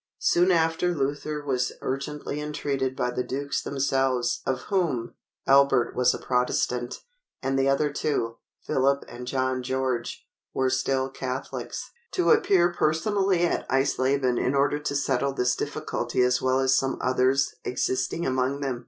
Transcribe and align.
Soon 0.17 0.49
after, 0.51 0.95
Luther 0.95 1.45
was 1.45 1.73
urgently 1.79 2.41
entreated 2.41 2.95
by 2.95 3.11
the 3.11 3.23
Dukes 3.23 3.61
themselves 3.61 4.41
(of 4.47 4.61
whom, 4.61 5.13
Albert 5.45 5.95
was 5.95 6.11
a 6.11 6.17
Protestant, 6.17 7.03
and 7.43 7.53
the 7.59 7.69
other 7.69 7.91
two, 7.93 8.37
Philip 8.65 9.05
and 9.07 9.27
John 9.27 9.61
George, 9.61 10.25
were 10.55 10.71
still 10.71 11.07
Catholics,) 11.11 11.91
to 12.13 12.31
appear 12.31 12.73
personally 12.73 13.43
at 13.43 13.67
Eisleben 13.69 14.39
in 14.39 14.55
order 14.55 14.79
to 14.79 14.95
settle 14.95 15.33
this 15.33 15.55
difficulty 15.55 16.21
as 16.23 16.41
well 16.41 16.59
as 16.59 16.75
some 16.75 16.97
others 16.99 17.53
existing 17.63 18.25
among 18.25 18.61
them. 18.61 18.79